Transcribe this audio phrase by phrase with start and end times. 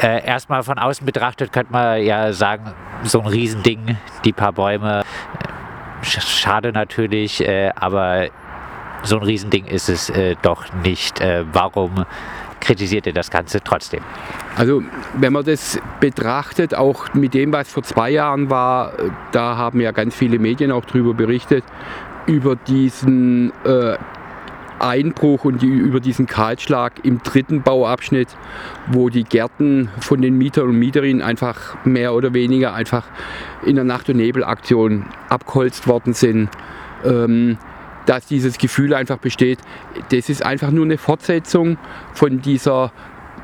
[0.00, 5.02] Äh, erstmal von außen betrachtet könnte man ja sagen, so ein Riesending, die paar Bäume.
[6.02, 8.28] Schade natürlich, äh, aber
[9.02, 11.20] so ein Riesending ist es äh, doch nicht.
[11.20, 12.04] Äh, warum
[12.60, 14.00] kritisiert ihr das Ganze trotzdem?
[14.56, 14.82] Also
[15.14, 18.92] wenn man das betrachtet, auch mit dem, was vor zwei Jahren war,
[19.32, 21.64] da haben ja ganz viele Medien auch darüber berichtet,
[22.26, 23.96] über diesen äh,
[24.80, 28.28] Einbruch und die, über diesen Kahlschlag im dritten Bauabschnitt,
[28.90, 33.04] wo die Gärten von den Mietern und Mieterinnen einfach mehr oder weniger einfach
[33.64, 36.48] in der Nacht- und Nebelaktion abgeholzt worden sind.
[37.04, 37.58] Ähm,
[38.06, 39.58] dass dieses Gefühl einfach besteht,
[40.10, 41.76] das ist einfach nur eine Fortsetzung
[42.14, 42.90] von dieser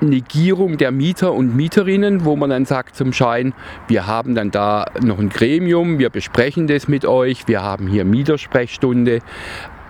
[0.00, 3.54] Negierung der Mieter und Mieterinnen, wo man dann sagt zum Schein,
[3.88, 8.04] wir haben dann da noch ein Gremium, wir besprechen das mit euch, wir haben hier
[8.04, 9.20] Mietersprechstunde.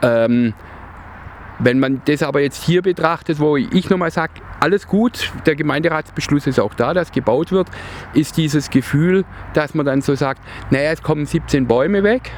[0.02, 0.54] Ähm,
[1.58, 6.46] wenn man das aber jetzt hier betrachtet, wo ich nochmal sage, alles gut, der Gemeinderatsbeschluss
[6.46, 7.68] ist auch da, dass gebaut wird,
[8.14, 9.24] ist dieses Gefühl,
[9.54, 10.40] dass man dann so sagt,
[10.70, 12.32] naja, es kommen 17 Bäume weg.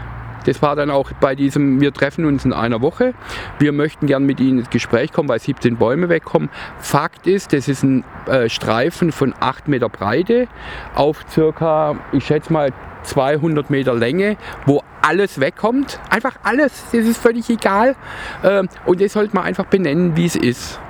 [0.44, 3.12] Das war dann auch bei diesem, wir treffen uns in einer Woche.
[3.58, 6.48] Wir möchten gern mit Ihnen ins Gespräch kommen, weil 17 Bäume wegkommen.
[6.78, 10.48] Fakt ist, das ist ein äh, Streifen von 8 Meter Breite
[10.94, 12.72] auf circa, ich schätze mal,
[13.04, 16.00] 200 Meter Länge, wo alles wegkommt.
[16.10, 17.96] Einfach alles, das ist völlig egal.
[18.44, 20.80] Ähm, und das sollte man einfach benennen, wie es ist.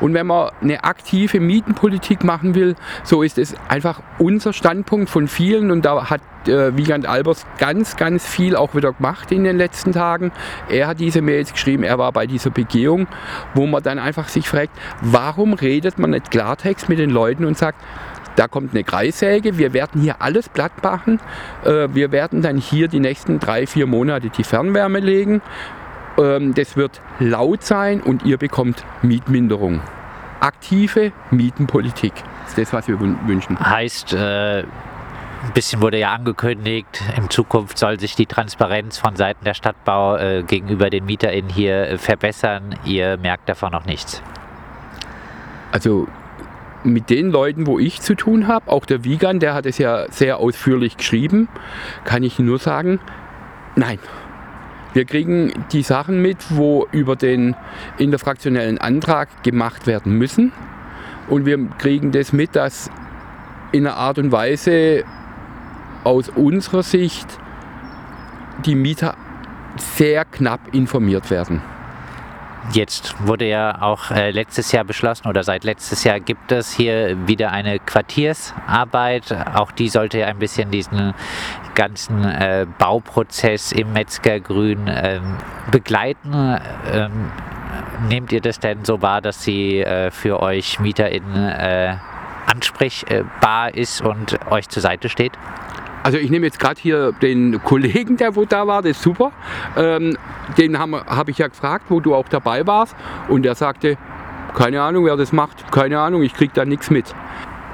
[0.00, 5.28] Und wenn man eine aktive Mietenpolitik machen will, so ist es einfach unser Standpunkt von
[5.28, 9.56] vielen und da hat äh, Wiegand Albers ganz, ganz viel auch wieder gemacht in den
[9.56, 10.32] letzten Tagen.
[10.68, 13.06] Er hat diese Mails geschrieben, er war bei dieser Begehung,
[13.54, 17.58] wo man dann einfach sich fragt, warum redet man nicht Klartext mit den Leuten und
[17.58, 17.80] sagt,
[18.36, 21.20] da kommt eine Kreissäge, wir werden hier alles platt machen.
[21.64, 25.42] Äh, wir werden dann hier die nächsten drei, vier Monate die Fernwärme legen.
[26.18, 29.80] Ähm, das wird laut sein und ihr bekommt Mietminderung.
[30.40, 32.12] Aktive Mietenpolitik
[32.46, 33.58] ist das, was wir wünschen.
[33.58, 39.44] Heißt, äh, ein bisschen wurde ja angekündigt, in Zukunft soll sich die Transparenz von Seiten
[39.44, 42.74] der Stadtbau äh, gegenüber den MieterInnen hier äh, verbessern.
[42.84, 44.22] Ihr merkt davon noch nichts.
[45.72, 46.08] Also
[46.92, 50.10] mit den Leuten, wo ich zu tun habe, auch der Wiegand, der hat es ja
[50.10, 51.48] sehr ausführlich geschrieben,
[52.04, 53.00] kann ich nur sagen,
[53.74, 53.98] nein.
[54.92, 57.54] Wir kriegen die Sachen mit, wo über den
[57.98, 60.52] interfraktionellen Antrag gemacht werden müssen.
[61.28, 62.90] Und wir kriegen das mit, dass
[63.72, 65.04] in einer Art und Weise
[66.02, 67.26] aus unserer Sicht
[68.64, 69.16] die Mieter
[69.76, 71.60] sehr knapp informiert werden.
[72.72, 77.16] Jetzt wurde ja auch äh, letztes Jahr beschlossen oder seit letztes Jahr gibt es hier
[77.26, 79.32] wieder eine Quartiersarbeit.
[79.54, 81.14] Auch die sollte ja ein bisschen diesen
[81.74, 85.36] ganzen äh, Bauprozess im Metzgergrün ähm,
[85.70, 86.58] begleiten.
[86.92, 87.30] Ähm,
[88.08, 91.96] nehmt ihr das denn so wahr, dass sie äh, für euch MieterInnen äh,
[92.46, 95.32] ansprechbar ist und euch zur Seite steht?
[96.06, 99.32] Also ich nehme jetzt gerade hier den Kollegen, der wo da war, das ist super.
[99.76, 100.16] Ähm,
[100.56, 102.94] den habe hab ich ja gefragt, wo du auch dabei warst.
[103.26, 103.98] Und der sagte,
[104.54, 107.12] keine Ahnung, wer das macht, keine Ahnung, ich kriege da nichts mit.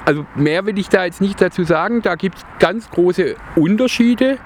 [0.05, 2.01] Also mehr will ich da jetzt nicht dazu sagen.
[2.01, 4.39] Da gibt es ganz große Unterschiede.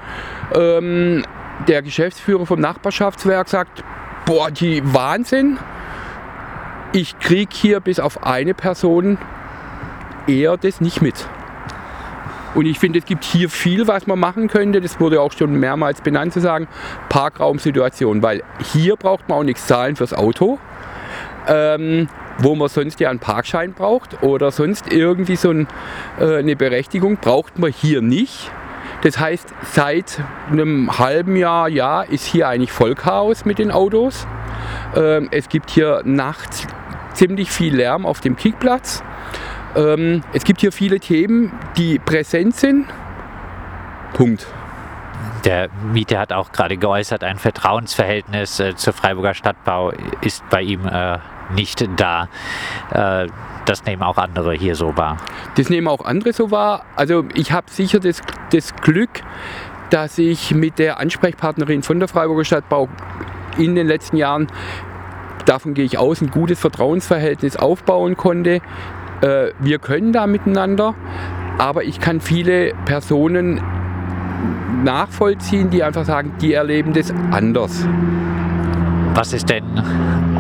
[0.54, 1.24] Ähm,
[1.70, 3.86] der Geschäftsführer vom Nachbarschaftswerk sagt,
[4.26, 5.60] boah, die Wahnsinn.
[6.92, 9.18] Ich kriege hier bis auf eine Person
[10.28, 11.26] eher das nicht mit.
[12.58, 14.82] Und ich finde, es gibt hier viel, was man machen könnte.
[14.82, 16.68] Das wurde auch schon mehrmals benannt zu sagen,
[17.08, 18.24] Parkraumsituation.
[18.24, 18.42] Weil
[18.74, 20.58] hier braucht man auch nichts zahlen fürs Auto.
[21.48, 22.10] Ähm,
[22.40, 25.68] wo man sonst ja einen Parkschein braucht oder sonst irgendwie so ein,
[26.20, 28.50] äh, eine Berechtigung, braucht man hier nicht.
[29.04, 30.20] Das heißt, seit
[30.52, 34.26] einem halben Jahr, Jahr ist hier eigentlich Vollchaos mit den Autos.
[34.96, 36.66] Ähm, es gibt hier nachts
[37.14, 39.04] ziemlich viel Lärm auf dem Kickplatz.
[39.78, 42.88] Ähm, es gibt hier viele Themen, die präsent sind.
[44.14, 44.48] Punkt.
[45.46, 50.86] Der Mieter hat auch gerade geäußert, ein Vertrauensverhältnis äh, zur Freiburger Stadtbau ist bei ihm
[50.88, 51.20] äh,
[51.54, 52.28] nicht da.
[52.92, 53.28] Äh,
[53.66, 55.18] das nehmen auch andere hier so wahr.
[55.56, 56.86] Das nehmen auch andere so wahr.
[56.96, 59.22] Also ich habe sicher das, das Glück,
[59.90, 62.90] dass ich mit der Ansprechpartnerin von der Freiburger Stadtbau
[63.58, 64.48] in den letzten Jahren,
[65.46, 68.62] davon gehe ich aus, ein gutes Vertrauensverhältnis aufbauen konnte,
[69.22, 70.96] äh, wir können da miteinander,
[71.58, 73.62] aber ich kann viele Personen
[74.84, 77.88] nachvollziehen, die einfach sagen, die erleben das anders.
[79.14, 79.64] Was ist denn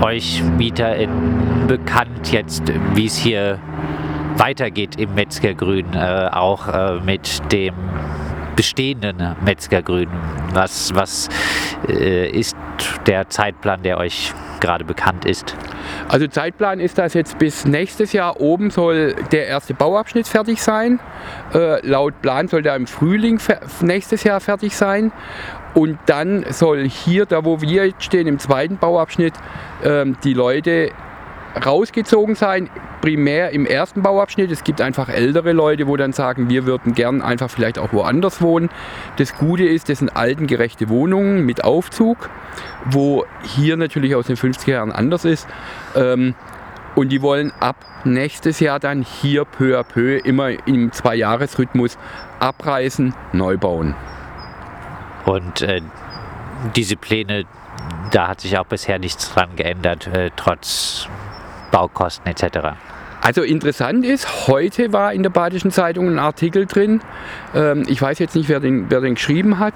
[0.01, 2.63] euch MieterInnen bekannt jetzt,
[2.93, 3.59] wie es hier
[4.35, 7.73] weitergeht im Metzgergrün, äh, auch äh, mit dem
[8.55, 10.09] bestehenden Metzgergrün?
[10.53, 11.29] Was, was
[11.87, 12.55] äh, ist
[13.07, 14.31] der Zeitplan, der euch
[14.61, 15.55] gerade bekannt ist?
[16.07, 20.99] Also Zeitplan ist das jetzt bis nächstes Jahr oben soll der erste Bauabschnitt fertig sein.
[21.53, 23.39] Äh, laut Plan soll der im Frühling
[23.81, 25.11] nächstes Jahr fertig sein.
[25.73, 29.33] Und dann soll hier, da wo wir jetzt stehen, im zweiten Bauabschnitt,
[29.83, 30.91] ähm, die Leute
[31.65, 32.69] rausgezogen sein,
[33.01, 34.51] primär im ersten Bauabschnitt.
[34.51, 38.41] Es gibt einfach ältere Leute, wo dann sagen, wir würden gern einfach vielleicht auch woanders
[38.41, 38.69] wohnen.
[39.17, 42.29] Das Gute ist, das sind altengerechte Wohnungen mit Aufzug,
[42.85, 45.47] wo hier natürlich aus den 50er Jahren anders ist.
[45.95, 46.35] Ähm,
[46.95, 47.75] und die wollen ab
[48.05, 51.97] nächstes Jahr dann hier peu à peu immer im Zwei-Jahres-Rhythmus
[52.39, 53.93] abreißen, neu bauen.
[55.25, 55.81] Und äh,
[56.75, 57.45] diese Pläne,
[58.11, 61.07] da hat sich auch bisher nichts dran geändert, äh, trotz
[61.71, 62.75] Baukosten etc.
[63.21, 67.01] Also interessant ist, heute war in der Badischen Zeitung ein Artikel drin,
[67.53, 69.73] ähm, ich weiß jetzt nicht, wer den, wer den geschrieben hat,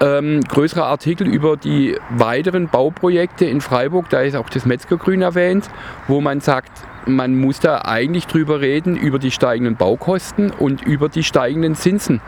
[0.00, 5.68] ähm, größerer Artikel über die weiteren Bauprojekte in Freiburg, da ist auch das Metzgergrün erwähnt,
[6.08, 6.72] wo man sagt,
[7.06, 12.20] man muss da eigentlich drüber reden, über die steigenden Baukosten und über die steigenden Zinsen.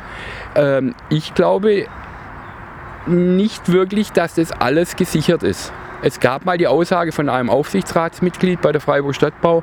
[0.55, 1.87] Ähm, ich glaube
[3.07, 5.73] nicht wirklich, dass das alles gesichert ist.
[6.03, 9.63] Es gab mal die Aussage von einem Aufsichtsratsmitglied bei der Freiburger Stadtbau,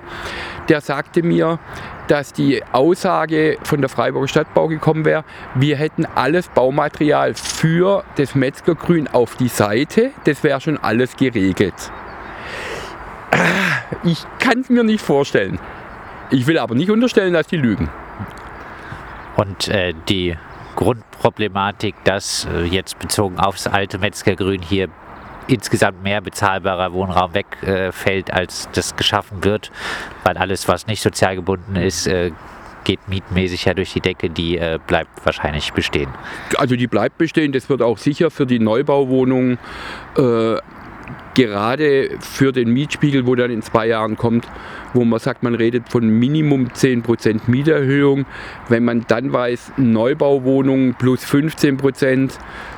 [0.69, 1.59] der sagte mir,
[2.07, 5.25] dass die Aussage von der Freiburger Stadtbau gekommen wäre,
[5.56, 11.91] wir hätten alles Baumaterial für das Metzgergrün auf die Seite, das wäre schon alles geregelt.
[14.03, 15.59] Ich kann es mir nicht vorstellen.
[16.31, 17.89] Ich will aber nicht unterstellen, dass die lügen.
[19.35, 20.38] Und äh, die
[20.75, 24.89] Grundproblematik, dass äh, jetzt bezogen aufs alte Metzgergrün hier
[25.50, 29.72] insgesamt mehr bezahlbarer Wohnraum wegfällt, äh, als das geschaffen wird,
[30.24, 32.31] weil alles, was nicht sozial gebunden ist, äh,
[32.84, 36.10] geht mietmäßig ja durch die Decke, die äh, bleibt wahrscheinlich bestehen.
[36.57, 39.60] Also die bleibt bestehen, das wird auch sicher für die Neubauwohnungen
[40.18, 40.56] äh,
[41.39, 44.45] gerade für den Mietspiegel, wo dann in zwei Jahren kommt,
[44.94, 48.25] wo man sagt, man redet von Minimum 10% Mieterhöhung.
[48.68, 52.31] Wenn man dann weiß, Neubauwohnungen plus 15%,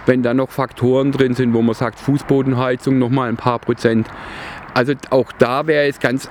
[0.05, 4.07] wenn dann noch Faktoren drin sind, wo man sagt, Fußbodenheizung nochmal ein paar Prozent.
[4.75, 6.29] Also auch da wäre es ganz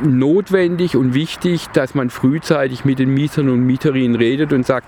[0.00, 4.86] notwendig und wichtig, dass man frühzeitig mit den Mietern und Mieterinnen redet und sagt,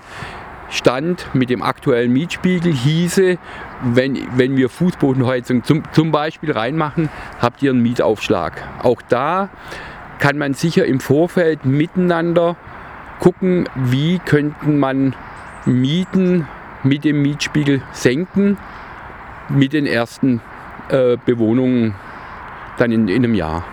[0.71, 3.37] Stand mit dem aktuellen Mietspiegel hieße,
[3.83, 7.09] wenn, wenn wir Fußbodenheizung zum, zum Beispiel reinmachen,
[7.41, 8.63] habt ihr einen Mietaufschlag.
[8.81, 9.49] Auch da
[10.19, 12.55] kann man sicher im Vorfeld miteinander
[13.19, 15.13] gucken, wie könnten man
[15.65, 16.47] Mieten
[16.83, 18.57] mit dem Mietspiegel senken
[19.49, 20.41] mit den ersten
[20.89, 21.95] äh, Bewohnungen
[22.77, 23.65] dann in, in einem Jahr.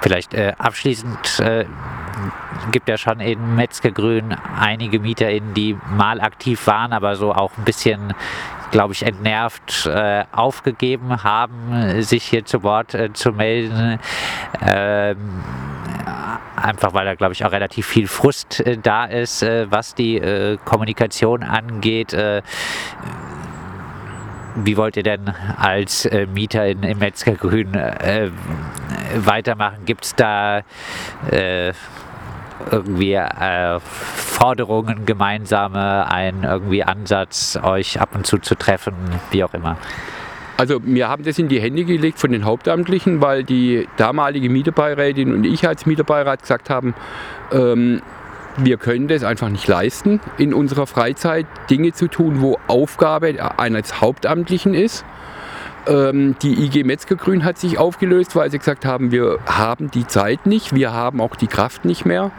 [0.00, 1.64] Vielleicht äh, abschließend äh,
[2.70, 7.64] gibt ja schon in Metzgergrün einige MieterInnen, die mal aktiv waren, aber so auch ein
[7.64, 8.14] bisschen,
[8.70, 13.98] glaube ich, entnervt äh, aufgegeben haben, sich hier zu Wort äh, zu melden.
[14.60, 15.42] Ähm,
[16.56, 20.16] einfach weil da, glaube ich, auch relativ viel Frust äh, da ist, äh, was die
[20.16, 22.14] äh, Kommunikation angeht
[24.64, 28.30] wie wollt ihr denn als äh, Mieter in, im Metzgergrün äh,
[29.16, 29.84] weitermachen?
[29.84, 30.62] Gibt es da
[31.30, 31.72] äh,
[32.70, 38.94] irgendwie äh, Forderungen, gemeinsame, einen irgendwie Ansatz, euch ab und zu zu treffen,
[39.30, 39.76] wie auch immer?
[40.56, 45.32] Also wir haben das in die Hände gelegt von den Hauptamtlichen, weil die damalige Mieterbeirätin
[45.32, 46.94] und ich als Mieterbeirat gesagt haben,
[47.50, 48.02] ähm,
[48.58, 54.02] wir können das einfach nicht leisten, in unserer Freizeit Dinge zu tun, wo Aufgabe eines
[54.02, 55.04] Hauptamtlichen ist.
[55.86, 60.46] Ähm, die IG Metzgergrün hat sich aufgelöst, weil sie gesagt haben, wir haben die Zeit
[60.46, 62.30] nicht, wir haben auch die Kraft nicht mehr.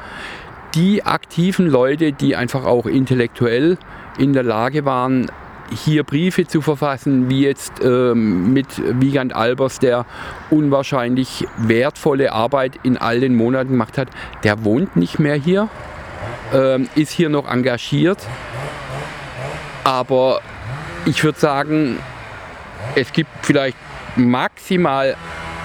[0.76, 3.78] Die aktiven Leute, die einfach auch intellektuell
[4.18, 5.30] in der Lage waren,
[5.74, 8.68] hier Briefe zu verfassen, wie jetzt ähm, mit
[9.02, 10.06] Wiegand Albers, der
[10.50, 14.10] unwahrscheinlich wertvolle Arbeit in all den Monaten gemacht hat,
[14.44, 15.70] der wohnt nicht mehr hier
[16.54, 18.20] ähm, ist hier noch engagiert.
[19.84, 20.42] Aber
[21.06, 21.98] ich würde sagen,
[22.96, 23.78] es gibt vielleicht
[24.16, 25.16] maximal,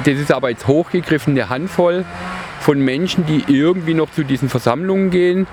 [0.04, 2.04] das ist aber jetzt hochgegriffen, eine Handvoll
[2.60, 5.46] von Menschen, die irgendwie noch zu diesen Versammlungen gehen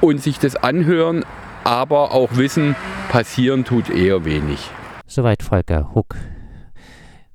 [0.00, 1.24] und sich das anhören,
[1.64, 2.76] aber auch wissen,
[3.10, 4.70] passieren tut eher wenig.
[5.06, 6.16] Soweit Volker Huck,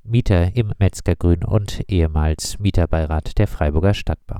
[0.02, 4.34] Mieter im Metzgergrün und ehemals Mieterbeirat der Freiburger Stadtbau.